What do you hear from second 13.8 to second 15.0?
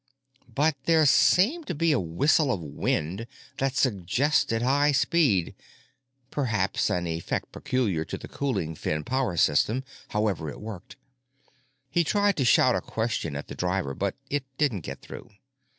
but it didn't